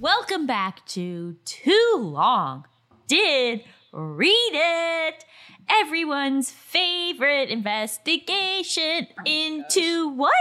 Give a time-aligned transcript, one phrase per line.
[0.00, 2.66] Welcome back to Too Long.
[3.08, 5.24] Did read it.
[5.68, 10.32] Everyone's favorite investigation oh into what?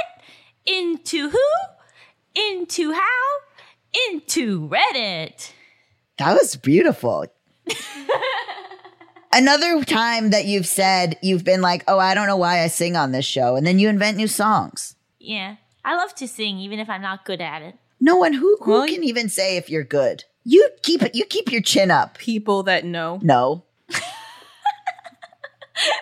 [0.67, 1.39] Into who?
[2.35, 3.23] Into how?
[4.11, 5.51] Into Reddit.
[6.19, 7.25] That was beautiful.
[9.33, 12.95] Another time that you've said you've been like, oh, I don't know why I sing
[12.95, 13.55] on this show.
[13.55, 14.95] And then you invent new songs.
[15.17, 15.55] Yeah.
[15.83, 17.75] I love to sing even if I'm not good at it.
[17.99, 20.23] No one who who Well, can even say if you're good.
[20.43, 21.15] You keep it.
[21.15, 22.17] You keep your chin up.
[22.17, 23.19] People that know.
[23.21, 23.63] No,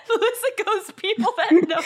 [0.09, 1.81] Melisa goes people that know.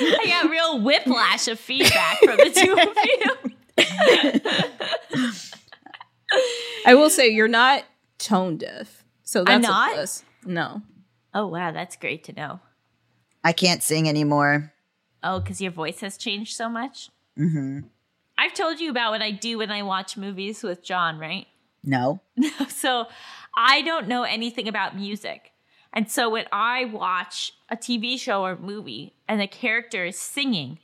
[0.00, 3.18] I got real whiplash of feedback from the two of you.
[6.86, 7.84] I will say you're not
[8.18, 9.04] tone deaf.
[9.24, 9.90] So that's not?
[9.92, 10.24] a plus.
[10.44, 10.82] No.
[11.34, 12.60] Oh wow, that's great to know.
[13.44, 14.72] I can't sing anymore.
[15.22, 17.10] Oh, because your voice has changed so much.
[17.36, 17.80] Hmm
[18.38, 21.46] I've told you about what I do when I watch movies with John, right?
[21.84, 22.20] No.
[22.68, 23.06] so
[23.56, 25.50] I don't know anything about music.
[25.92, 30.78] And so when I watch a TV show or movie and the character is singing,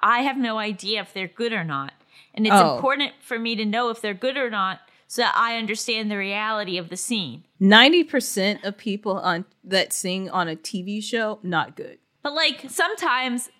[0.00, 1.92] I have no idea if they're good or not.
[2.34, 2.74] And it's Oh.
[2.76, 6.16] important for me to know if they're good or not so that I understand the
[6.18, 7.44] reality of the scene.
[7.60, 11.98] 90% of people on that sing on a TV show, not good.
[12.22, 13.50] But like sometimes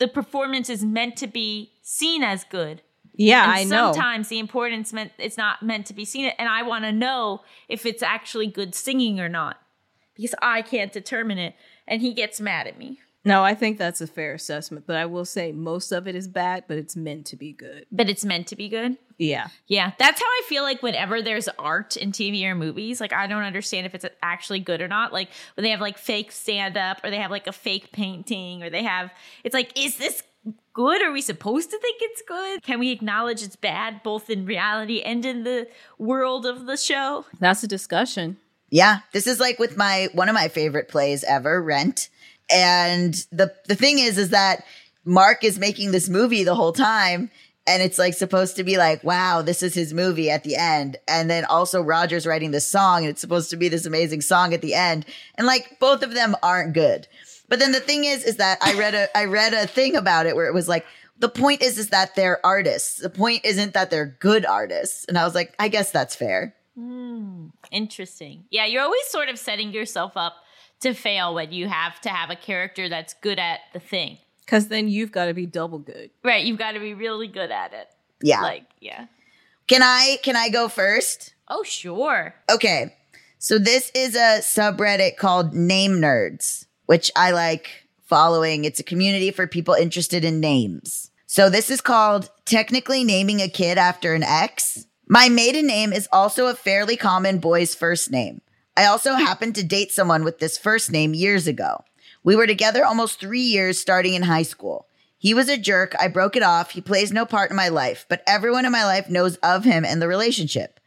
[0.00, 2.82] the performance is meant to be seen as good.
[3.14, 3.92] Yeah, And I know.
[3.92, 7.42] sometimes the importance meant it's not meant to be seen and I want to know
[7.68, 9.58] if it's actually good singing or not
[10.16, 11.54] because I can't determine it
[11.86, 12.98] and he gets mad at me.
[13.24, 16.26] No, I think that's a fair assessment, but I will say most of it is
[16.26, 17.84] bad, but it's meant to be good.
[17.92, 18.96] But it's meant to be good.
[19.18, 19.48] Yeah.
[19.66, 23.26] Yeah, that's how I feel like whenever there's art in TV or movies, like I
[23.26, 25.12] don't understand if it's actually good or not.
[25.12, 28.62] Like when they have like fake stand up or they have like a fake painting
[28.62, 29.10] or they have
[29.44, 30.22] it's like is this
[30.72, 31.02] good?
[31.02, 32.62] Are we supposed to think it's good?
[32.62, 37.26] Can we acknowledge it's bad both in reality and in the world of the show?
[37.38, 38.38] That's a discussion.
[38.70, 42.08] Yeah, this is like with my one of my favorite plays ever, Rent.
[42.52, 44.64] And the the thing is is that
[45.04, 47.30] Mark is making this movie the whole time
[47.66, 50.96] and it's like supposed to be like, wow, this is his movie at the end.
[51.06, 54.54] And then also Roger's writing this song and it's supposed to be this amazing song
[54.54, 55.06] at the end.
[55.36, 57.06] And like both of them aren't good.
[57.48, 60.26] But then the thing is is that I read a I read a thing about
[60.26, 60.86] it where it was like
[61.18, 62.98] the point is is that they're artists.
[62.98, 65.04] The point isn't that they're good artists.
[65.04, 66.54] And I was like, I guess that's fair.
[66.76, 67.48] Hmm.
[67.70, 68.44] Interesting.
[68.50, 70.36] Yeah, you're always sort of setting yourself up
[70.80, 74.18] to fail when you have to have a character that's good at the thing.
[74.44, 76.10] Because then you've got to be double good.
[76.24, 77.88] Right, you've got to be really good at it.
[78.22, 78.40] Yeah.
[78.42, 79.06] Like, yeah.
[79.68, 81.34] Can I can I go first?
[81.48, 82.34] Oh, sure.
[82.50, 82.96] Okay.
[83.38, 88.64] So this is a subreddit called Name Nerds, which I like following.
[88.64, 91.10] It's a community for people interested in names.
[91.26, 94.86] So this is called technically naming a kid after an ex.
[95.06, 98.40] My maiden name is also a fairly common boy's first name.
[98.76, 101.84] I also happened to date someone with this first name years ago.
[102.22, 104.86] We were together almost three years starting in high school.
[105.18, 105.94] He was a jerk.
[106.00, 106.70] I broke it off.
[106.70, 109.84] He plays no part in my life, but everyone in my life knows of him
[109.84, 110.80] and the relationship.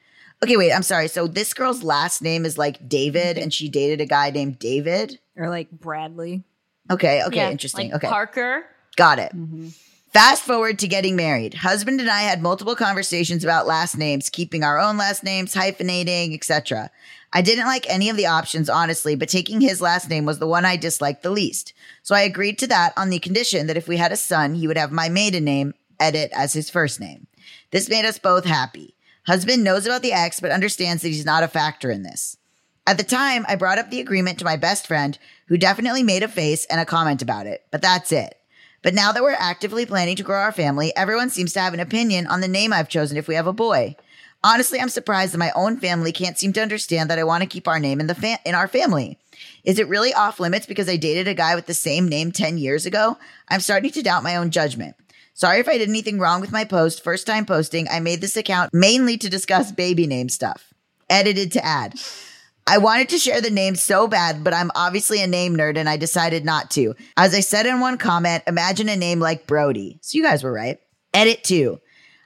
[0.44, 1.08] Okay, wait, I'm sorry.
[1.08, 5.20] So this girl's last name is like David and she dated a guy named David.
[5.38, 6.44] Or like Bradley.
[6.92, 7.92] Okay, okay, Yeah, interesting.
[7.92, 8.10] like okay.
[8.10, 8.66] Parker.
[8.96, 9.32] Got it.
[9.36, 9.70] Mm-hmm.
[10.14, 11.56] Fast forward to getting married.
[11.56, 16.36] Husband and I had multiple conversations about last names, keeping our own last names, hyphenating,
[16.36, 16.92] etc.
[17.34, 20.46] I didn't like any of the options, honestly, but taking his last name was the
[20.46, 21.74] one I disliked the least.
[22.04, 24.68] So I agreed to that on the condition that if we had a son, he
[24.68, 27.26] would have my maiden name, edit, as his first name.
[27.72, 28.94] This made us both happy.
[29.26, 32.38] Husband knows about the ex, but understands that he's not a factor in this.
[32.86, 36.22] At the time, I brought up the agreement to my best friend, who definitely made
[36.22, 38.38] a face and a comment about it, but that's it.
[38.84, 41.80] But now that we're actively planning to grow our family, everyone seems to have an
[41.80, 43.96] opinion on the name I've chosen if we have a boy.
[44.44, 47.50] Honestly, I'm surprised that my own family can't seem to understand that I want to
[47.50, 49.18] keep our name in the fa- in our family.
[49.64, 52.58] Is it really off limits because I dated a guy with the same name 10
[52.58, 53.18] years ago?
[53.48, 54.98] I'm starting to doubt my own judgment.
[55.34, 57.04] Sorry if I did anything wrong with my post.
[57.04, 57.88] First time posting.
[57.88, 60.74] I made this account mainly to discuss baby name stuff.
[61.10, 61.96] Edited to add.
[62.66, 65.90] I wanted to share the name so bad, but I'm obviously a name nerd and
[65.90, 66.96] I decided not to.
[67.18, 70.00] As I said in one comment, imagine a name like Brody.
[70.02, 70.80] So you guys were right.
[71.14, 71.82] Edit two.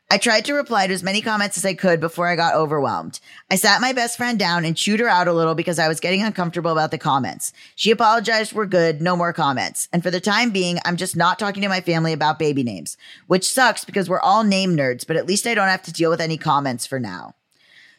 [0.09, 3.19] I tried to reply to as many comments as I could before I got overwhelmed.
[3.51, 5.99] I sat my best friend down and chewed her out a little because I was
[5.99, 7.51] getting uncomfortable about the comments.
[7.75, 9.89] She apologized, we're good, no more comments.
[9.91, 12.95] And for the time being, I'm just not talking to my family about baby names,
[13.25, 16.09] which sucks because we're all name nerds, but at least I don't have to deal
[16.09, 17.33] with any comments for now.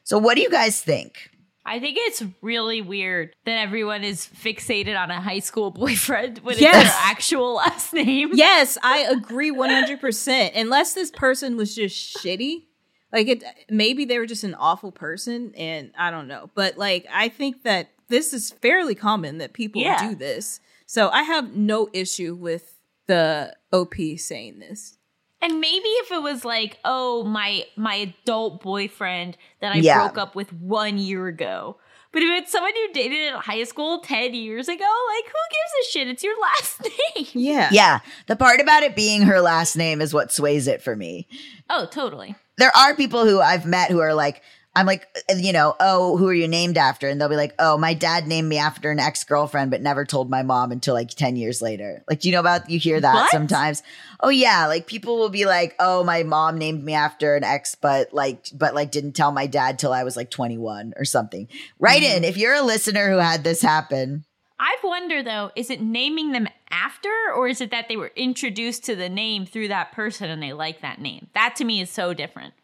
[0.02, 1.31] So what do you guys think?
[1.69, 6.59] I think it's really weird that everyone is fixated on a high school boyfriend when
[6.59, 6.75] Yes.
[6.87, 8.31] it's their actual last name.
[8.35, 10.53] Yes, I agree 100%.
[10.55, 12.65] Unless this person was just shitty.
[13.12, 16.50] Like it maybe they were just an awful person and I don't know.
[16.55, 20.11] But like I think that this is fairly common that people Yeah.
[20.11, 20.61] do this.
[20.85, 22.75] So I have no issue with
[23.06, 24.98] the OP saying this.
[25.40, 29.99] And maybe if it was like, oh, my my adult boyfriend that I Yeah.
[29.99, 31.76] broke up with one year ago.
[32.11, 34.75] But if it's someone you dated in high school 10 years ago,
[35.14, 36.08] like who gives a shit?
[36.08, 37.26] It's your last name.
[37.35, 37.69] Yeah.
[37.70, 38.00] Yeah.
[38.26, 41.29] The part about it being her last name is what sways it for me.
[41.69, 42.34] Oh, totally.
[42.56, 44.43] There are people who I've met who are like,
[44.76, 47.09] I'm like, uh, you know, oh, who are you named after?
[47.09, 50.05] And they'll be like, oh, my dad named me after an ex girlfriend, but never
[50.05, 52.05] told my mom until like 10 years later.
[52.09, 53.31] Like, do you know about, you hear that What?
[53.31, 53.82] sometimes?
[54.20, 54.67] Oh, yeah.
[54.67, 58.47] Like people will be like, oh, my mom named me after an ex, but like,
[58.55, 61.49] but like didn't tell my dad till I was like 21 or something.
[61.81, 64.25] Write in if you're a listener who had this happen.
[64.61, 68.85] I wonder though, is it naming them after or is it that they were introduced
[68.85, 71.29] to the name through that person and they like that name?
[71.35, 72.55] That to me is so different.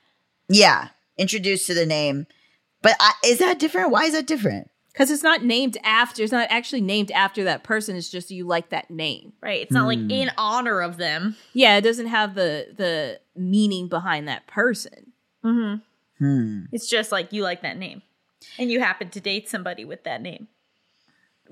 [0.49, 0.89] Yeah.
[1.17, 2.27] Introduced to the name.
[2.83, 3.91] But I, is that different?
[3.91, 4.71] Why is that different?
[4.95, 7.97] Cuz it's not named after it's not actually named after that person.
[7.97, 9.33] It's just you like that name.
[9.41, 9.61] Right.
[9.63, 10.11] It's not like Hmm.
[10.11, 11.37] in honor of them.
[11.53, 15.13] Yeah, it doesn't have the the meaning behind that person.
[15.45, 16.25] Mm-hmm.
[16.25, 16.61] Hmm.
[16.73, 18.03] It's just like you like that name.
[18.59, 20.49] And you happen to date somebody with that name.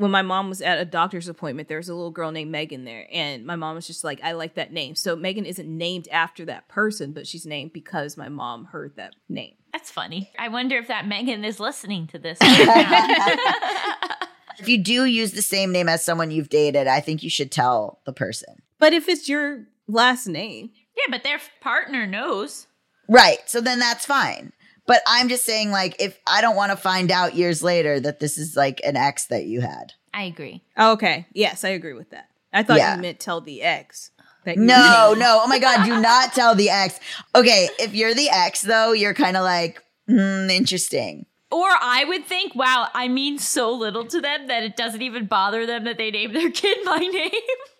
[0.02, 2.84] When my mom was at a doctor's appointment, there was a little girl named Megan
[2.84, 6.08] there, and my mom was just like, "I like that name." So Megan isn't named
[6.10, 9.54] after that person, but she's named because my mom heard that name.
[9.72, 10.32] That's funny.
[10.36, 12.38] I wonder if that Megan is listening to this.
[12.42, 13.38] Right.
[14.58, 17.50] If you do use the same name as someone you've dated, I think you should
[17.50, 18.62] tell the person.
[18.78, 22.66] But if it's your last name, yeah, but their partner knows.
[23.08, 23.38] Right.
[23.46, 24.52] So then that's fine.
[24.92, 28.20] But I'm just saying, like, if I don't want to find out years later that
[28.20, 29.94] this is like an ex that you had.
[30.12, 30.62] I agree.
[30.76, 32.28] oh, okay, yes, I agree with that.
[32.52, 32.96] I thought Yeah.
[32.96, 34.10] you meant tell the ex.
[34.44, 35.40] That No, no.
[35.42, 35.86] Oh my God.
[35.86, 37.00] Do not tell the ex.
[37.34, 37.70] Okay.
[37.78, 41.24] If you're the ex, though, you're kind of like, hmm, interesting.
[41.50, 45.24] Or I would think, wow, I mean so little to them that it doesn't even
[45.24, 47.30] bother them that they name their kid my name.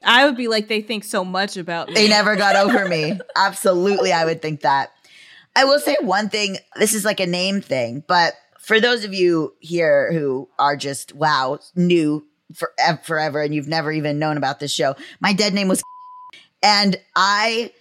[0.02, 1.94] I would be like, they think so much about me.
[1.94, 3.20] They never got over me.
[3.36, 4.92] Absolutely, I would think that.
[5.54, 6.58] I will say one thing.
[6.76, 11.14] This is like a name thing, but for those of you here who are just
[11.14, 12.72] wow new for
[13.02, 15.82] forever and you've never even known about this show, my dead name was,
[16.62, 17.72] and I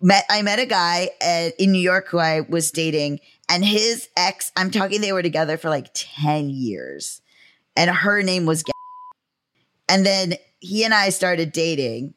[0.00, 4.08] met I met a guy uh, in New York who I was dating, and his
[4.16, 4.52] ex.
[4.56, 7.20] I'm talking they were together for like ten years,
[7.74, 8.62] and her name was.
[9.88, 12.14] And then he and I started dating,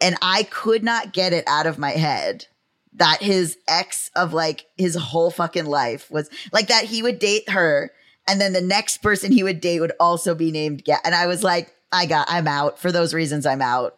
[0.00, 2.46] and I could not get it out of my head
[2.94, 7.48] that his ex of like his whole fucking life was like that he would date
[7.48, 7.90] her
[8.28, 11.26] and then the next person he would date would also be named Ga- and I
[11.26, 13.96] was like I got I'm out for those reasons I'm out.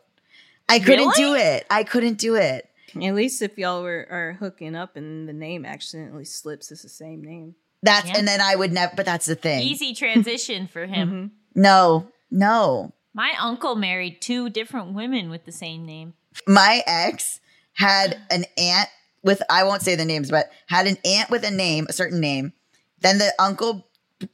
[0.69, 1.23] I couldn't Really?
[1.23, 1.67] do it.
[1.71, 2.69] I couldn't do it.
[3.03, 6.89] At least if y'all were are hooking up and the name accidentally slips, it's the
[6.89, 7.55] same name.
[7.83, 8.19] That's Yeah.
[8.19, 9.63] and then I would never but that's the thing.
[9.63, 11.11] Easy transition for him.
[11.11, 11.31] Mhm.
[11.61, 12.09] No.
[12.31, 12.93] No.
[13.13, 16.15] My uncle married two different women with the same name.
[16.49, 17.41] my ex
[17.75, 18.89] had an aunt
[19.23, 22.21] with I won't say the names, but had an aunt with a name, a certain
[22.21, 22.53] name.
[23.01, 23.87] Then the uncle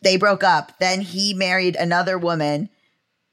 [0.02, 0.78] they broke up.
[0.78, 2.68] Then he married another woman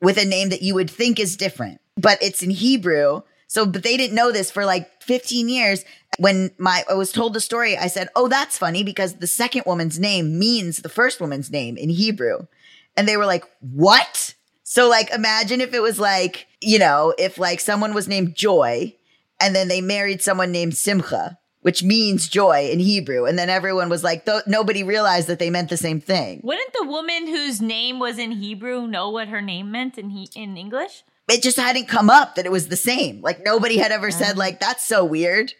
[0.02, 3.22] with a name that you would think is different, but it's in Hebrew.
[3.48, 5.86] So, but they didn't know this for like 15 years.
[6.20, 9.64] When my I was told the story, I said, "Oh, that's funny because the second
[9.66, 12.48] woman's name means the first woman's name in Hebrew."
[12.96, 14.34] And they were like, "What?"
[14.64, 18.97] So like imagine if it was like, you know, if like someone was named Joy
[19.40, 23.90] and then they married someone named Simcha, which means joy in Hebrew, and then everyone
[23.90, 26.42] was like, th- nobody realized that they meant the same thing.
[26.44, 30.30] Wouldn't the woman whose name was in Hebrew know what her name meant in he-
[30.36, 31.04] in English?
[31.30, 33.22] It just hadn't come up that it was the same.
[33.22, 34.40] Like nobody had ever said oh.
[34.40, 35.54] like that's so weird.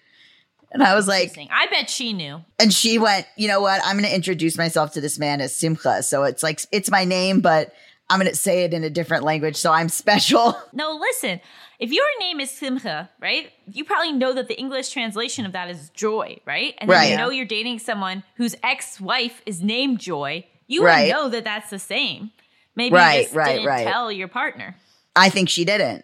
[0.72, 2.42] And I was like, I bet she knew.
[2.60, 3.82] and she went, you know what?
[3.86, 6.04] I'm going to introduce myself to this man as Simcha.
[6.04, 7.74] So it's like it's my name, but
[8.10, 9.56] I'm going to say it in a different language.
[9.56, 10.58] So I'm special.
[10.74, 11.40] No, listen.
[11.80, 13.52] If your name is Simcha, right?
[13.72, 16.74] You probably know that the English translation of that is joy, right?
[16.80, 17.12] And then Right.
[17.12, 20.46] you know you're dating someone whose ex-wife is named Joy.
[20.68, 21.04] You Right.
[21.04, 22.32] would know that that's the same.
[22.76, 23.88] Maybe Right, you just right, didn't right.
[23.88, 24.76] tell your partner.
[25.16, 26.04] I think she didn't.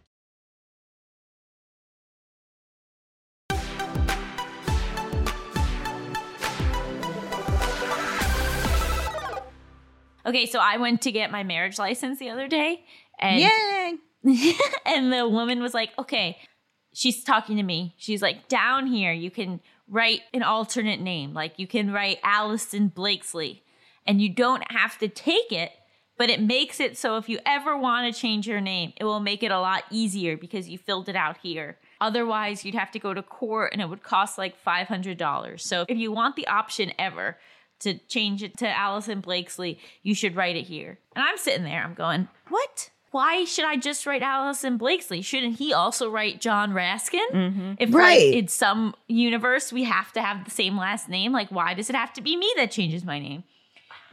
[10.31, 12.85] Okay, so I went to get my marriage license the other day,
[13.19, 13.97] and Yay!
[14.85, 16.37] and the woman was like, "Okay."
[16.93, 17.95] She's talking to me.
[17.97, 19.59] She's like, "Down here, you can
[19.89, 21.33] write an alternate name.
[21.33, 23.63] Like you can write Allison Blakesley,
[24.07, 25.73] and you don't have to take it,
[26.17, 29.19] but it makes it so if you ever want to change your name, it will
[29.19, 31.77] make it a lot easier because you filled it out here.
[31.99, 35.61] Otherwise, you'd have to go to court, and it would cost like five hundred dollars.
[35.61, 37.35] So if you want the option ever."
[37.81, 40.99] To change it to Allison Blakesley, you should write it here.
[41.15, 42.89] And I'm sitting there, I'm going, What?
[43.11, 45.21] why should I just write Allison Blakesley?
[45.21, 47.29] Shouldn't he also write John Raskin?
[47.33, 47.73] Mm-hmm.
[47.77, 48.27] If Right.
[48.27, 51.89] like in some universe we have to have the same last name, like why does
[51.89, 53.43] it have to be me that changes my name?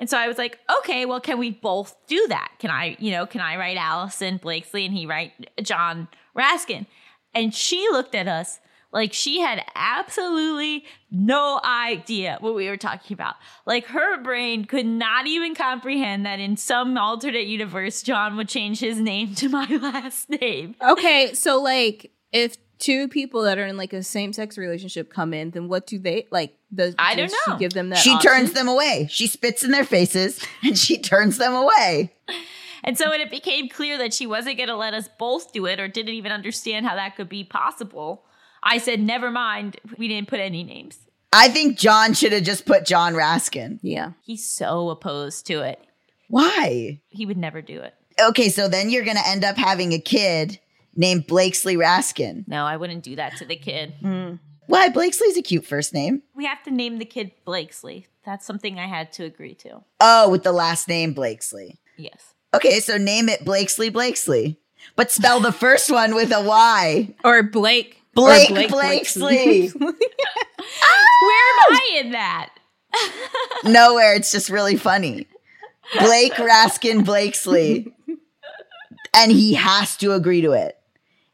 [0.01, 2.53] And so I was like, okay, well, can we both do that?
[2.59, 6.87] Can I, you know, can I write Allison Blakesley and he write John Raskin?
[7.35, 8.59] And she looked at us
[8.93, 13.35] like she had absolutely no idea what we were talking about.
[13.67, 18.81] Like her brain could not even comprehend that in some alternate universe, John would change
[18.81, 20.75] his name to my last name.
[20.83, 25.35] Okay, so like if two people that are in like a same sex relationship come
[25.35, 26.57] in, then what do they like?
[26.73, 27.59] Does I don't does she know.
[27.59, 27.99] give them that.
[27.99, 28.31] she option?
[28.31, 29.09] turns them away.
[29.11, 32.13] She spits in their faces and she turns them away.
[32.85, 35.67] And so when it became clear that she wasn't going to let us both do
[35.67, 38.25] it or didn't even understand how that could be possible,
[38.63, 39.77] I said, never mind.
[39.97, 40.99] We didn't put any names.
[41.33, 43.79] I think John should have just put John Raskin.
[43.83, 44.13] Yeah.
[44.23, 45.81] He's so opposed to it.
[46.29, 47.01] Why?
[47.09, 47.95] He would never do it.
[48.21, 50.59] Okay, so then you're going to end up having a kid
[50.97, 52.47] named Blakesley Raskin.
[52.49, 53.95] No, I wouldn't do that to the kid.
[54.01, 54.35] Hmm.
[54.67, 54.89] Why?
[54.89, 56.23] Blakesley's a cute first name.
[56.35, 58.07] We have to name the kid Blakesley.
[58.25, 59.83] That's something I had to agree to.
[60.01, 61.79] Oh, with the last name Blakesley.
[61.97, 62.35] Yes.
[62.53, 64.59] Okay, so name it Blakesley Blakesley,
[64.97, 67.15] but spell the first one with a Y.
[67.25, 67.98] Or Blake.
[68.19, 69.69] Or Blake Blake Blakesley.
[69.79, 72.51] Where am I in that?
[73.65, 74.15] Nowhere.
[74.15, 75.27] It's just really funny.
[75.99, 77.93] Blake Raskin Blakesley.
[79.15, 80.77] And he has to agree to it.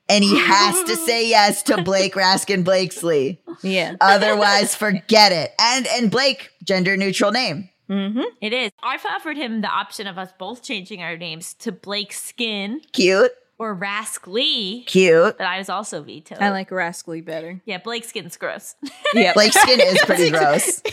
[0.08, 3.40] And he has to say yes to Blake Raskin Blakesley.
[3.62, 3.96] yeah.
[4.00, 5.52] Otherwise, forget it.
[5.58, 7.70] And and Blake, gender neutral name.
[7.88, 8.20] Mm-hmm.
[8.40, 8.70] It is.
[8.82, 13.32] I've offered him the option of us both changing our names to Blake Skin Cute,
[13.58, 15.38] or Rask Lee, cute.
[15.38, 16.38] but I was also vetoed.
[16.38, 17.60] I like Rascally better.
[17.64, 18.74] yeah, Blake Skin's gross.
[19.14, 19.32] Yeah.
[19.32, 20.82] Blake's skin is pretty gross.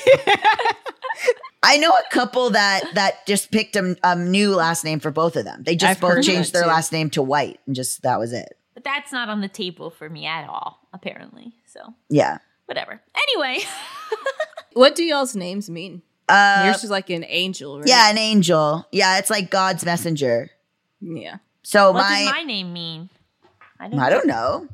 [1.63, 5.35] I know a couple that that just picked a, a new last name for both
[5.35, 5.63] of them.
[5.63, 6.67] They just I've both changed their too.
[6.69, 8.57] last name to White, and just that was it.
[8.73, 11.53] but that's not on the table for me at all, apparently.
[11.67, 12.39] So, Yeah.
[12.65, 12.99] whatever.
[13.15, 13.63] Anyway,
[14.73, 16.01] what do y'all's names mean?
[16.27, 17.87] Uh, Yours is like an angel, right?
[17.87, 18.87] yeah, an angel.
[18.91, 20.49] Yeah, it's like God's messenger.
[20.99, 21.37] Yeah.
[21.63, 23.09] So what my, does my name mean?
[23.79, 24.67] I don't, I don't know.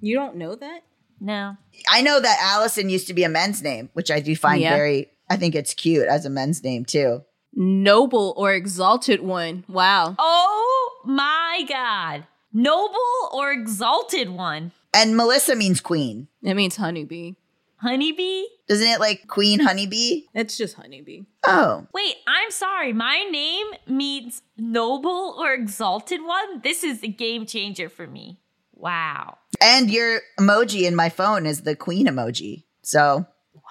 [0.00, 0.80] You don't know that?
[1.20, 1.56] No.
[1.88, 4.74] I know that Allison used to be a men's name, which I do find Yeah.
[4.74, 5.10] very.
[5.30, 7.22] I think it's cute as a men's name too.
[7.54, 9.64] Noble or exalted one.
[9.68, 10.16] Wow.
[10.18, 12.26] Oh my God.
[12.52, 12.98] Noble
[13.32, 14.72] or exalted one?
[14.92, 17.32] And Melisa means queen, It means honeybee.
[17.78, 18.44] Honeybee?
[18.68, 19.00] doesn't it?
[19.00, 20.22] Like queen honeybee.
[20.34, 21.22] It's just honeybee.
[21.46, 22.92] Oh, Wait, I'm sorry.
[22.94, 26.60] My name means noble or exalted one?
[26.62, 28.40] This is a game changer for me.
[28.74, 29.38] Wow.
[29.62, 32.64] and your emoji in my phone is the queen emoji.
[32.82, 33.62] So Wow.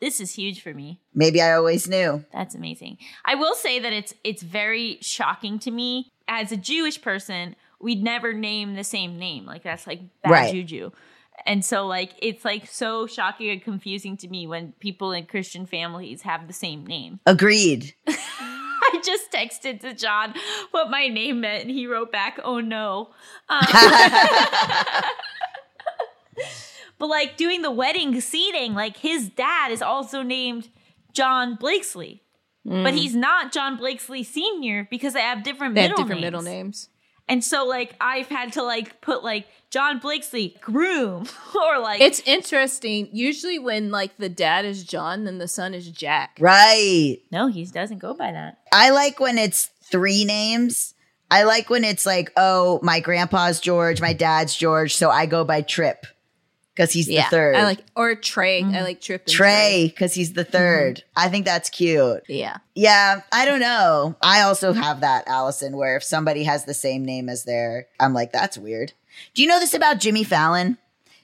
[0.00, 1.00] This is huge for me.
[1.14, 2.24] maybe I always knew.
[2.32, 2.96] That's amazing.
[3.24, 7.54] I will say that it's it's very shocking to me as a Jewish person.
[7.80, 9.44] We'd never name the same name.
[9.46, 10.52] Like that's like bad Right.
[10.52, 10.90] juju.
[11.46, 15.66] And so like it's like so shocking and confusing to me when people in Christian
[15.66, 17.20] families have the same name.
[17.26, 17.94] Agreed.
[18.08, 20.34] I just texted to John
[20.70, 23.10] what my name meant and he wrote back, "Oh no."
[23.48, 23.60] Um,
[26.98, 30.68] but like doing the wedding seating, like his dad is also named
[31.12, 32.22] John Blakesley.
[32.62, 36.24] But he's not John Blakesley Senior because they have different They have different names.
[36.24, 36.88] middle names.
[37.30, 42.20] And so like I've had to like put like John Blakesley groom or like It's
[42.26, 43.08] interesting.
[43.12, 46.36] Usually when like the dad is John, then the son is Jack.
[46.40, 47.18] Right.
[47.30, 48.58] no, he doesn't go by that.
[48.72, 50.94] I like when it's three names.
[51.30, 55.44] I like when it's like, oh, my grandpa's George, my dad's George, so I go
[55.44, 56.04] by Trip.
[56.80, 57.56] Because he's the third.
[57.56, 58.60] I like or Trey.
[58.60, 58.74] I mm-hmm.
[58.76, 61.08] like Trip and Trey because he's the 3rd mm-hmm.
[61.14, 62.22] I think that's cute.
[62.26, 62.56] Yeah.
[62.74, 64.16] Yeah, I don't know.
[64.22, 68.14] I also have that, Allison, where if somebody has the same name as their, I'm
[68.14, 68.94] like, that's weird.
[69.34, 70.78] Do you know this about Jimmy Fallon?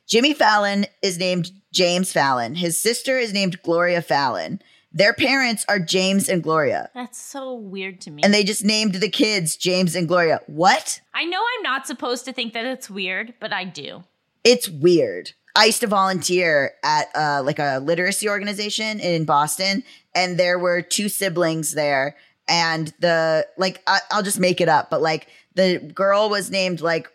[0.07, 2.57] Jimmy Fallon is named James Fallon.
[2.57, 4.61] His sister is named Gloria Fallon.
[4.93, 6.91] Their parents are James and Gloria.
[6.95, 8.23] That's so weird to me.
[8.23, 10.41] And they just named the kids James and Gloria.
[10.47, 11.01] What?
[11.15, 14.05] I know I'm not supposed to think that it's weird, but I do.
[14.47, 15.33] It's weird.
[15.57, 19.83] I used to volunteer at uh, like a literacy organization in Boston,
[20.15, 22.17] and there were two siblings there.
[22.47, 26.81] And the like, I, I'll just make it up, but like the girl was named
[26.83, 27.11] like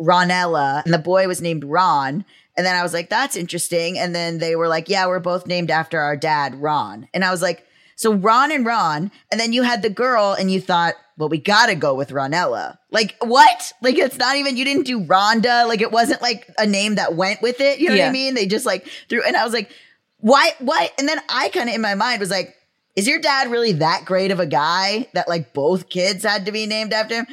[0.00, 2.24] Ronella, and the boy was named Ron.
[2.56, 3.98] And then I was like, that's interesting.
[3.98, 7.08] And then they were like, yeah, we're both named after our dad, Ron.
[7.12, 7.66] And I was like,
[7.96, 9.10] so Ron and Ron.
[9.32, 12.78] And then you had the girl, and you thought, well, we gotta go with Ronella.
[12.90, 13.72] Like, what?
[13.82, 15.66] Like, it's not even, you didn't do Rhonda.
[15.68, 17.78] Like, it wasn't like a name that went with it.
[17.78, 18.34] You know what I mean?
[18.34, 19.70] They just like threw, and I was like,
[20.18, 20.90] why, why?
[20.98, 22.54] And then I kind of in my mind was like,
[22.96, 26.52] is your dad really that great of a guy that like both kids had to
[26.52, 27.26] be named after him?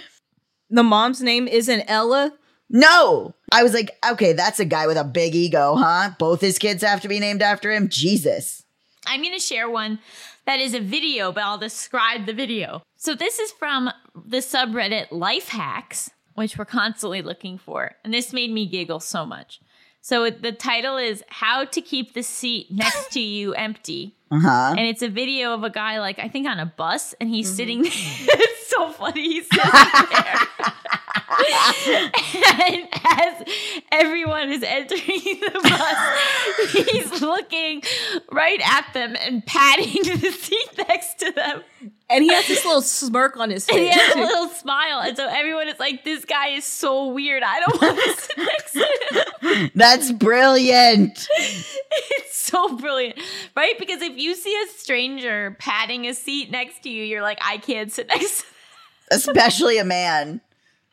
[0.70, 2.34] The mom's name isn't Ella.
[2.70, 3.36] No.
[3.52, 6.12] I was like, okay, that's a guy with a big ego, huh?
[6.18, 7.90] Both his kids have to be named after him?
[7.90, 8.64] Jesus.
[9.06, 10.00] I'm going to share one
[10.52, 12.84] that is a video, but I'll describe the video.
[12.98, 17.96] So this is from the subreddit Life Hacks, which we're constantly looking for.
[18.04, 19.62] And this made me giggle so much.
[20.02, 24.18] So the title is How to Keep the Seat Next to You Empty.
[24.30, 24.76] Uh huh.
[24.78, 27.50] And it's a video of a guy, like, I think on a bus, and he's
[27.50, 27.92] sitting there.
[27.94, 29.24] it's so funny.
[29.24, 30.36] He's sitting there.
[31.32, 33.48] and as
[33.92, 37.84] everyone is entering the bus, he's looking
[38.32, 41.64] right at them and patting the seat next to them.
[42.10, 45.00] And he has this little smirk on his And he has a little smile.
[45.00, 47.44] And so everyone is like, this guy is so weird.
[47.44, 49.72] I don't want to sit next to him.
[49.76, 51.28] That's brilliant.
[51.38, 53.18] It's so brilliant,
[53.56, 53.78] right?
[53.80, 57.58] Because if you see a stranger patting a seat next to you, you're like, I
[57.58, 58.48] can't sit next to
[59.12, 60.42] Especially a man.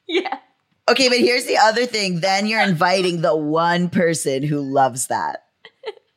[0.20, 0.38] Yeah.
[0.90, 2.20] Okay, but here's the other thing.
[2.20, 5.44] Then you're inviting the one person who loves that.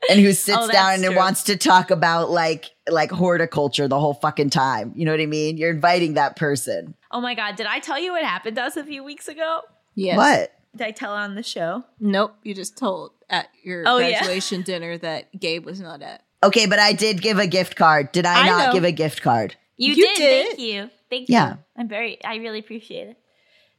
[0.10, 1.16] And who sits Oh, down and true.
[1.16, 4.94] wants to talk about like like horticulture the whole fucking time.
[4.96, 5.58] You know what I mean?
[5.58, 6.96] You're inviting that person.
[7.12, 7.56] Oh my God.
[7.56, 9.60] Did I tell you what happened to us a few weeks ago?
[9.94, 10.18] Yes.
[10.18, 10.54] What?
[10.76, 11.84] Did I tell on the show?
[12.00, 12.34] Nope.
[12.42, 14.20] You just told at your Oh, yeah.
[14.20, 16.24] graduation dinner that Gabe was not at.
[16.44, 18.12] Okay, but I did give a gift card.
[18.12, 18.74] Did I, I not know.
[18.74, 19.56] give a gift card?
[19.78, 20.16] You, You did.
[20.18, 20.48] did.
[20.48, 20.90] Thank you.
[21.12, 21.50] Thank Yeah.
[21.52, 21.58] you.
[21.78, 23.18] I'm very, I really appreciate it.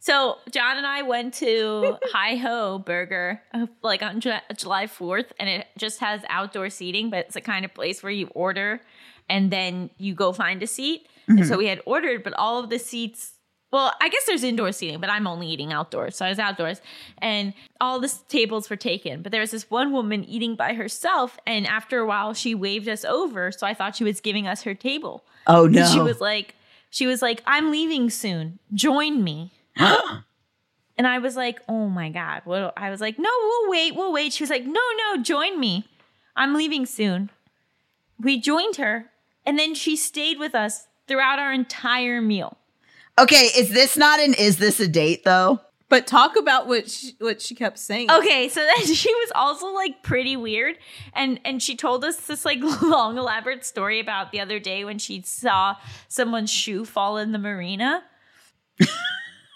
[0.02, 5.26] So John and I went to Hi Ho Burger uh, like on Ju- July 4th,
[5.38, 8.80] and it just has outdoor seating, but it's the kind of place where you order
[9.30, 11.06] and then you go find a seat.
[11.28, 13.34] And so we had ordered, but all of the seats.
[13.70, 16.16] Well, I guess there's indoor seating, but I'm only eating outdoors.
[16.16, 16.80] So I was outdoors
[17.18, 19.22] and all the tables were taken.
[19.22, 21.38] But there was this one woman eating by herself.
[21.46, 23.52] And after a while, she waved us over.
[23.52, 25.24] So I thought she was giving us her table.
[25.46, 25.82] Oh no.
[25.82, 26.56] And she was like,
[26.90, 28.58] she was like, I'm leaving soon.
[28.74, 29.52] Join me.
[30.96, 32.42] and I was like, oh my God.
[32.44, 34.32] What I was like, no, we'll wait, we'll wait.
[34.32, 35.86] She was like, no, no, join me.
[36.36, 37.30] I'm leaving soon.
[38.20, 39.10] We joined her,
[39.44, 42.56] and then she stayed with us throughout our entire meal.
[43.18, 45.60] okay, is this not an is this a date though?
[45.88, 48.10] But talk about what she, what she kept saying.
[48.10, 50.78] Okay, so then she was also like pretty weird,
[51.12, 54.98] and and she told us this like long elaborate story about the other day when
[54.98, 55.76] she saw
[56.08, 58.04] someone's shoe fall in the marina.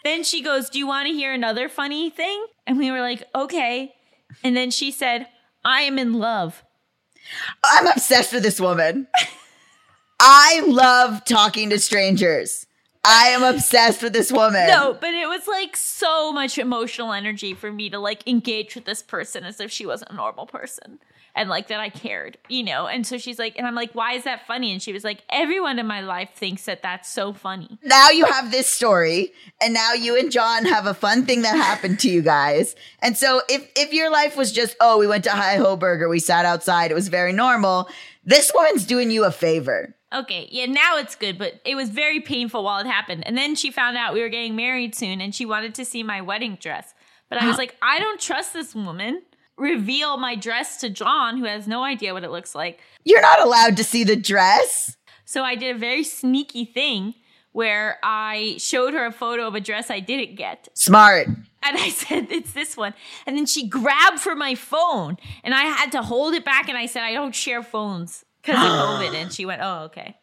[0.07, 3.25] then she goes, "Do you want to hear another funny thing?" And we were like,
[3.35, 3.95] "Okay."
[4.43, 5.29] And then she said,
[5.65, 6.65] "I am in love."
[7.65, 9.09] I'm obsessed with this woman.
[10.21, 12.67] I love talking to strangers.
[13.05, 14.67] I am obsessed with this woman.
[14.67, 18.85] No, but it was like so much emotional energy for me to like engage with
[18.85, 20.99] this person as if she was a normal person
[21.37, 22.87] and like that I cared, you know?
[22.87, 24.73] And so she's like, and I'm like, why is that funny?
[24.73, 27.79] And she was like, everyone in my life thinks that that's so funny.
[27.85, 31.55] now you have this story and now you and John have a fun thing that
[31.55, 32.75] happened to you guys.
[33.03, 36.09] And so if if your life was just, oh, we went to Hi Ho Burger,
[36.09, 37.89] we sat outside, it was very normal,
[38.25, 39.95] this woman's doing you a favor.
[40.15, 43.27] Okay, yeah, now it's good, but it was very painful while it happened.
[43.27, 46.03] And then she found out we were getting married soon and she wanted to see
[46.03, 46.95] my wedding dress.
[47.29, 49.23] But I was like, I don't trust this woman.
[49.57, 52.81] Reveal my dress to John, who has no idea what it looks like.
[53.05, 54.97] You're not allowed to see the dress.
[55.25, 57.15] So I did a very sneaky thing
[57.53, 60.69] where I showed her a photo of a dress I didn't get.
[60.75, 61.27] Smart.
[61.27, 62.93] And I said, it's this one.
[63.27, 66.69] And then she grabbed for my phone and I had to hold it back.
[66.69, 69.15] And I said, I don't share phones because of COVID.
[69.15, 70.17] And she went, oh, okay.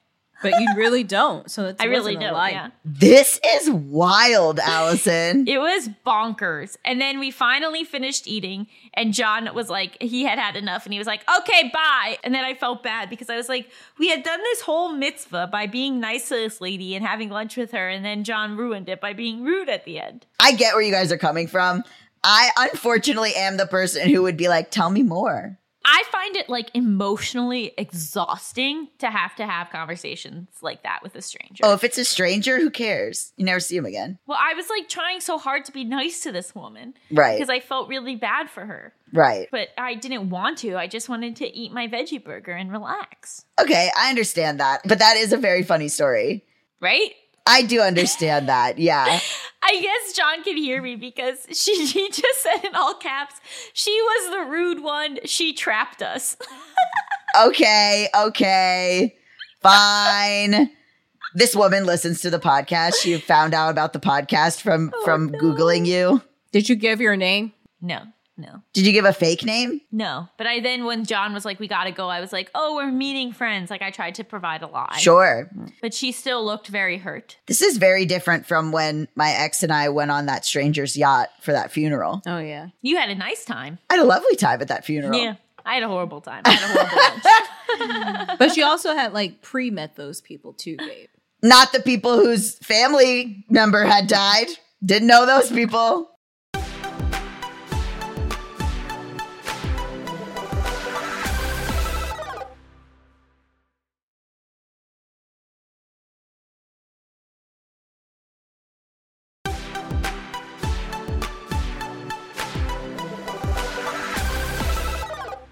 [0.44, 1.50] But you really don't.
[1.50, 2.36] So it's I really don't.
[2.52, 2.70] Yeah.
[2.86, 5.48] This is wild, Allison.
[5.54, 6.78] It was bonkers.
[6.84, 10.94] And then we finally finished eating, and John was like, he had had enough, and
[10.94, 12.18] he was like, okay, bye.
[12.24, 15.48] And then I felt bad because I was like, we had done this whole mitzvah
[15.52, 18.90] by being nice to this lady and having lunch with her, and then John ruined
[18.90, 20.26] it by being rude at the end.
[20.40, 21.84] I get where you guys are coming from.
[22.24, 25.60] I unfortunately am the person who would be like, tell me more.
[25.86, 31.22] I find it like emotionally exhausting to have to have conversations like that with a
[31.22, 31.62] stranger.
[31.64, 33.34] Oh, if it's a stranger, who cares?
[33.36, 34.18] You never see him again.
[34.26, 36.94] Well, I was like trying so hard to be nice to this woman.
[37.12, 37.38] Right.
[37.38, 38.94] Because I felt really bad for her.
[39.12, 39.48] Right.
[39.52, 40.78] But I didn't want to.
[40.78, 43.46] I just wanted to eat my veggie burger and relax.
[43.60, 44.82] Okay, I understand that.
[44.86, 46.46] But that is a very funny story.
[46.80, 47.12] Right?
[47.46, 48.78] I do understand that.
[48.80, 49.20] Yeah.
[49.64, 53.36] I guess John can hear me because she, she just said in all caps,
[53.74, 55.20] she was the rude one.
[55.26, 56.36] She trapped us.
[57.42, 59.16] okay, okay.
[59.62, 60.70] Fine.
[61.36, 62.96] This woman listens to the podcast.
[63.02, 65.40] She found out about the podcast from Oh, from no.
[65.40, 66.22] googling you.
[66.52, 67.54] Did you give your name?
[67.82, 68.04] no,
[68.36, 69.82] no, Did you give a fake name?
[69.92, 70.28] no.
[70.38, 72.92] But I then, when John was like, we gotta go, I was like, oh, we're
[72.92, 73.70] meeting friends.
[73.70, 74.98] Like I tried to provide a lie.
[74.98, 75.50] Sure.
[75.82, 77.38] But she still looked very hurt.
[77.46, 81.30] This is very different from when my ex and I went on that stranger's yacht
[81.42, 82.22] for that funeral.
[82.26, 82.70] Oh yeah.
[82.82, 83.78] You had a nice time.
[83.90, 85.18] I had a lovely time at that funeral.
[85.20, 85.36] Yeah.
[85.66, 86.42] I had a horrible time.
[86.46, 86.98] I had a horrible
[88.28, 88.38] lunch.
[88.40, 91.08] But she also had like pre met those people too, babe.
[91.42, 94.48] Not the people whose family member had died.
[94.84, 96.10] Didn't know those people.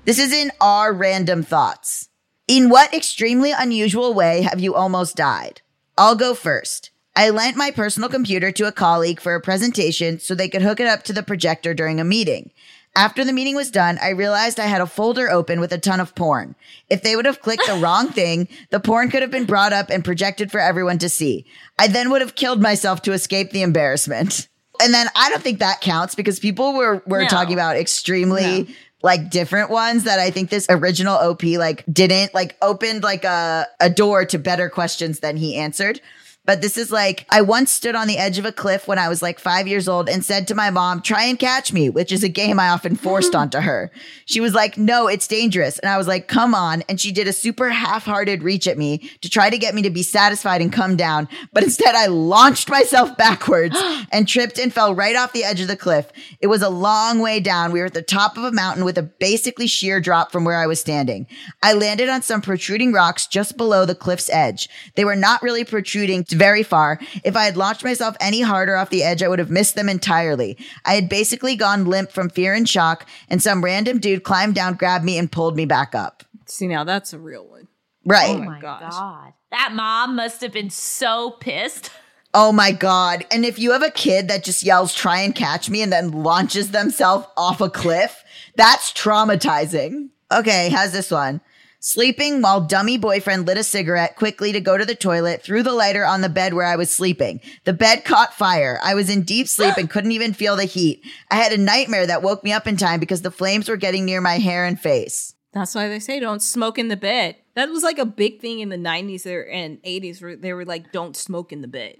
[0.03, 2.09] This is in our random thoughts.
[2.47, 5.61] In what extremely unusual way have you almost died?
[5.97, 6.89] I'll go first.
[7.15, 10.79] I lent my personal computer to a colleague for a presentation so they could hook
[10.79, 12.51] it up to the projector during a meeting.
[12.95, 15.99] After the meeting was done, I realized I had a folder open with a ton
[15.99, 16.55] of porn.
[16.89, 19.89] If they would have clicked the wrong thing, the porn could have been brought up
[19.89, 21.45] and projected for everyone to see.
[21.77, 24.47] I then would have killed myself to escape the embarrassment.
[24.81, 27.27] And then I don't think that counts because people were were No.
[27.27, 32.55] talking about extremely like different ones that I think this original OP like didn't like
[32.61, 36.01] opened like a a door to better questions than he answered.
[36.43, 39.09] But this is like, I once stood on the edge of a cliff when I
[39.09, 42.11] was like five years old and said to my mom, try and catch me, which
[42.11, 43.91] is a game I often forced onto her.
[44.25, 45.77] She was like, no, it's dangerous.
[45.77, 46.81] And I was like, come on.
[46.89, 49.83] And she did a super half hearted reach at me to try to get me
[49.83, 51.27] to be satisfied and come down.
[51.53, 53.77] But instead, I launched myself backwards
[54.11, 56.11] and tripped and fell right off the edge of the cliff.
[56.39, 57.71] It was a long way down.
[57.71, 60.57] We were at the top of a mountain with a basically sheer drop from where
[60.57, 61.27] I was standing.
[61.61, 64.67] I landed on some protruding rocks just below the cliff's edge.
[64.95, 66.99] They were not really protruding very far.
[67.23, 69.89] If I had launched myself any harder off the edge, I would have missed them
[69.89, 70.57] entirely.
[70.85, 74.75] I had basically gone limp from fear and shock, and some random dude climbed down,
[74.75, 76.23] grabbed me, and pulled me back up.
[76.45, 77.67] See now that's a real one.
[78.05, 78.29] Right.
[78.31, 78.91] Oh Oh my my gosh.
[78.91, 79.33] god.
[79.51, 81.91] That mom must have been so pissed.
[82.33, 83.25] Oh my God.
[83.29, 86.11] And if you have a kid that just yells, try and catch me, and then
[86.23, 88.23] launches themselves off a cliff,
[88.55, 90.11] that's traumatizing.
[90.31, 91.41] Okay, how's this one?
[91.83, 95.73] Sleeping while dummy boyfriend lit a cigarette quickly to go to the toilet, threw the
[95.73, 97.41] lighter on the bed where I was sleeping.
[97.63, 98.79] The bed caught fire.
[98.83, 101.03] I was in deep sleep and couldn't even feel the heat.
[101.31, 104.05] I had a nightmare that woke me up in time because the flames were getting
[104.05, 105.33] near my hair and face.
[105.53, 107.37] That's why they say don't smoke in the bed.
[107.55, 110.65] That was like a big thing in the 90s there and 80s where they were
[110.65, 111.95] like, don't smoke in the bed.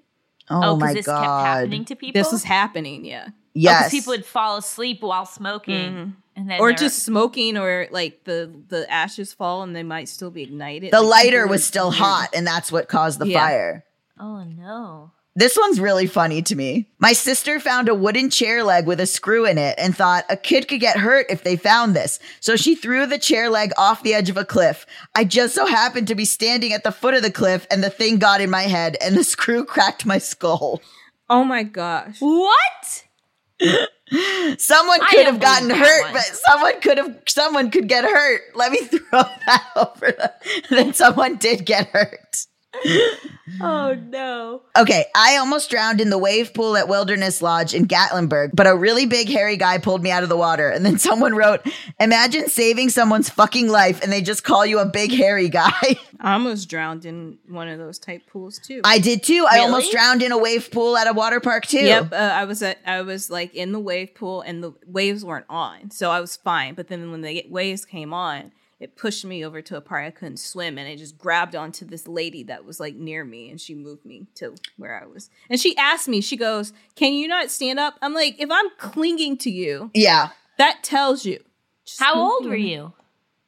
[0.47, 1.21] Oh, Oh, my because this God.
[1.23, 2.21] kept happening to people.
[2.21, 3.29] This was happening, yeah.
[3.29, 3.79] Oh, yes.
[3.85, 6.15] because people would fall asleep while smoking, and then
[6.59, 10.43] Or they're- just smoking or like the the ashes fall and they might still be
[10.43, 10.91] ignited.
[10.91, 11.99] the Like, lighter was still weird.
[12.01, 13.39] hot, and that's what caused the Yeah.
[13.39, 13.85] fire.
[14.19, 15.11] oh no.
[15.33, 16.89] This one's really funny to me.
[16.99, 20.35] My sister found a wooden chair leg with a screw in it and thought a
[20.35, 22.19] kid could get hurt if they found this.
[22.41, 24.85] So she threw the chair leg off the edge of a cliff.
[25.15, 27.89] I just so happened to be standing at the foot of the cliff and the
[27.89, 30.81] thing got in my head and the screw cracked my skull.
[31.29, 32.17] Oh my gosh.
[32.19, 33.03] What?
[34.57, 38.41] Someone could have gotten hurt, but someone could have someone could get hurt.
[38.55, 40.33] Let me throw that over the
[40.69, 42.45] then someone did get hurt.
[43.59, 44.61] Oh no.
[44.77, 48.75] Okay, I almost drowned in the wave pool at Wilderness Lodge in Gatlinburg, but a
[48.75, 50.69] really big hairy guy pulled me out of the water.
[50.69, 51.61] And then someone wrote,
[51.99, 55.71] Imagine saving someone's fucking life and they just call you a big hairy guy.
[56.19, 58.81] I almost drowned in one of those type pools too.
[58.83, 59.45] I did too.
[59.49, 61.79] I almost drowned in a wave pool at a water park too.
[61.79, 65.25] Yep, uh, I was at I was like in the wave pool and the waves
[65.25, 66.75] weren't on, so I was fine.
[66.75, 68.51] But then when the waves came on,
[68.81, 71.85] it pushed me over to a part I couldn't swim, and I just grabbed onto
[71.85, 75.29] this lady that was like near me, and she moved me to where I was.
[75.49, 78.69] And she asked me, she goes, "Can you not stand up?" I'm like, "If I'm
[78.77, 80.29] clinging to you, Yeah.
[80.57, 81.43] that tells you."
[81.99, 82.93] How old were you?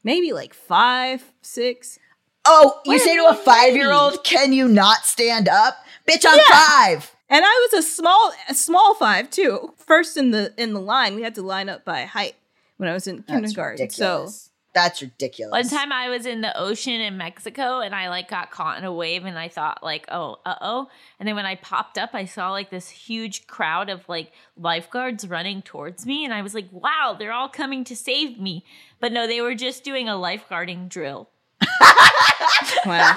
[0.04, 1.98] Maybe like five, six.
[2.46, 5.78] Oh, you say to a five year old, can you not stand up?
[6.08, 6.52] Bitch, I'm Yeah.
[6.68, 7.16] five.
[7.30, 9.74] And I was a small, a small five too.
[9.78, 12.36] First in the in the line, we had to line up by height
[12.78, 13.90] when I was in That's kindergarten.
[13.90, 14.50] So ridiculous.
[14.74, 15.52] That's ridiculous.
[15.52, 18.84] One time I was in the ocean in Mexico and I like got caught in
[18.84, 20.90] a wave and I thought like, oh, uh oh.
[21.20, 25.28] And then when I popped up, I saw like this huge crowd of like lifeguards
[25.28, 26.26] running towards me.
[26.26, 28.66] And I was like, wow, they're all coming to save me.
[29.00, 31.30] But no, they were just doing a lifeguarding drill.
[32.86, 33.14] wow.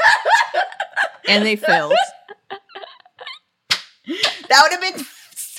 [1.27, 1.95] and they failed.
[4.49, 5.05] That would have been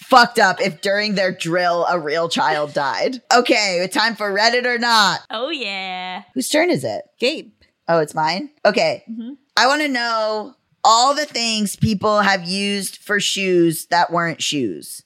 [0.07, 3.21] fucked up if during their drill a real child died.
[3.33, 5.19] Okay, time for Reddit or not.
[5.29, 6.23] Oh, yeah.
[6.33, 7.03] Whose turn is it?
[7.19, 7.51] Gabe.
[7.89, 8.49] Oh, it's mine?
[8.65, 9.03] Okay.
[9.09, 9.37] Mhm.
[9.57, 15.03] I want to know all the things people have used for shoes that weren't shoes.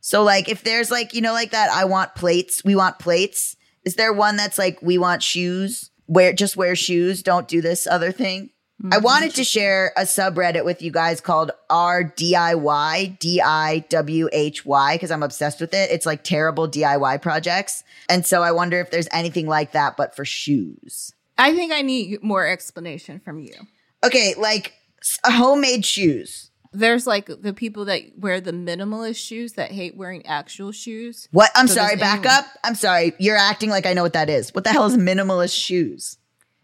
[0.00, 3.56] So, like, if there's like, you know, like that, I want plates, we want plates.
[3.84, 5.90] Is there one that's like, we want shoes?
[6.06, 8.50] Wear just wear shoes, don't do this other thing.
[8.92, 14.64] I wanted to share a subreddit with you guys called RDIY, D I W H
[14.64, 15.90] Y, because I'm obsessed with it.
[15.90, 17.82] It's like terrible DIY projects.
[18.08, 21.12] And so I wonder if there's anything like that, but for shoes.
[21.36, 23.54] I think I need more explanation from you.
[24.04, 24.74] Okay, like
[25.24, 26.50] uh, homemade shoes.
[26.72, 31.28] There's like the people that wear the minimalist shoes that hate wearing actual shoes.
[31.32, 31.50] What?
[31.54, 32.44] I'm So sorry, back anyone- up.
[32.62, 33.12] I'm sorry.
[33.18, 34.54] You're acting like I know what that is.
[34.54, 36.16] What the hell is minimalist shoes?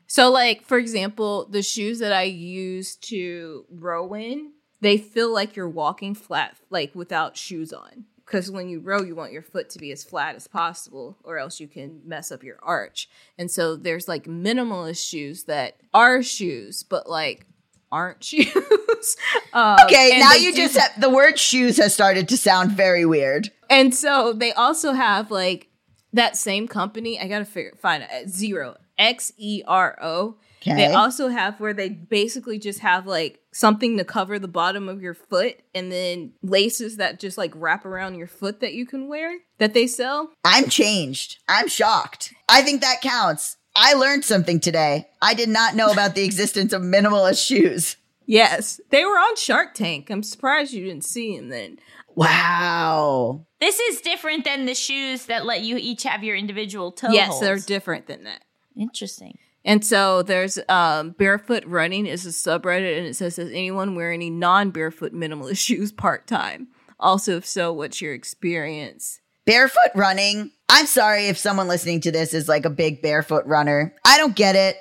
[0.07, 5.57] So, like for example, the shoes that I use to row in, they feel like
[5.57, 8.05] you're walking flat, like without shoes on.
[8.25, 11.37] Because when you row, you want your foot to be as flat as possible, or
[11.39, 13.09] else you can mess up your arch.
[13.39, 17.47] And so there's like minimalist shoes that are shoes, but like
[17.93, 19.17] aren't shoes.
[19.53, 23.51] um, Okay, now you just have, the word shoes has started to sound very weird.
[23.69, 25.69] And so they also have like
[26.13, 27.21] that same company.
[27.21, 28.29] I gotta figure find it.
[28.29, 30.37] Zero X E R O.
[30.63, 30.77] Okay.
[30.77, 35.03] They also have where they basically just have like something to cover the bottom of
[35.03, 39.09] your foot, and then laces that just like wrap around your foot that you can
[39.09, 40.33] wear that they sell.
[40.45, 41.39] I'm changed.
[41.49, 42.33] I'm shocked.
[42.49, 43.59] I think that counts.
[43.77, 45.09] I learned something today.
[45.21, 47.97] I did not know about the existence of minimalist shoes.
[48.27, 50.09] Yes, they were on Shark Tank.
[50.09, 51.79] I'm surprised you didn't see them then.
[52.15, 53.45] Wow.
[53.61, 57.29] This is different than the shoes that let you each have your individual toe yes,
[57.29, 57.41] holes.
[57.41, 58.43] they're different than that.
[58.77, 59.39] Interesting.
[59.65, 64.13] And so there's um, barefoot running is a subreddit, and it says, "Does anyone wear
[64.13, 66.69] any non-barefoot minimalist shoes part time?
[67.01, 70.51] Also, if so, what's your experience?" Barefoot running.
[70.69, 73.95] I'm sorry if someone listening to this is like a big barefoot runner.
[74.05, 74.77] I don't get it.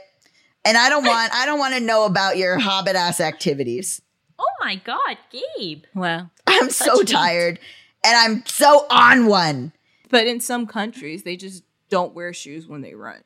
[0.65, 4.01] And I don't want I don't want to know about your hobbit ass activities.
[4.39, 5.83] Oh my God, Gabe.
[5.93, 6.29] Wow.
[6.47, 7.09] I'm so heat.
[7.09, 7.59] tired
[8.03, 9.73] and I'm so on one.
[10.09, 13.23] But in some countries, they just don't wear shoes when they run.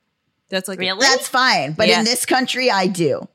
[0.50, 1.00] That's like Really?
[1.00, 1.74] That's fine.
[1.74, 2.00] But Yeah.
[2.00, 3.28] in this country, I do.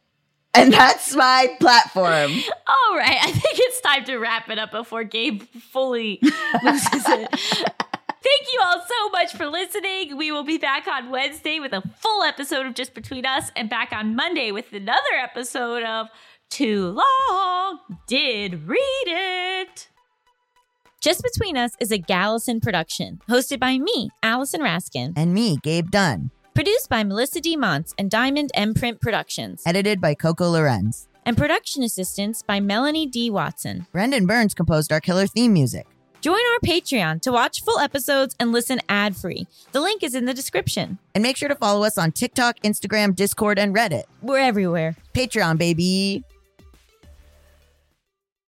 [0.54, 2.32] And that's my platform.
[2.66, 6.18] All right, I think it's time to wrap it up before Gabe fully
[6.62, 7.28] loses it.
[8.24, 10.16] Thank you all so much for listening.
[10.16, 13.68] We will be back on Wednesday with a full episode of Just Between Us and
[13.68, 16.06] back on Monday with another episode of
[16.48, 19.88] Too Long Did Read It.
[21.00, 25.90] Just Between Us is a Gallison production, hosted by me, Allison Raskin, And me, Gabe
[25.90, 26.30] Dunn.
[26.54, 27.56] Produced by Melisa D.
[27.56, 31.06] Monts and Diamond MPrint Productions, Edited by Coco Llorens.
[31.24, 33.30] and production assistance by Melanie D.
[33.30, 33.86] Watson.
[33.92, 35.86] Brendan Burns composed our killer theme music.
[36.20, 39.46] Join our Patreon to watch full episodes and listen ad free.
[39.72, 40.98] The link is in the description.
[41.14, 44.04] And make sure to follow us on TikTok, Instagram, Discord, and Reddit.
[44.20, 44.94] We're everywhere.
[45.14, 46.22] Patreon, baby.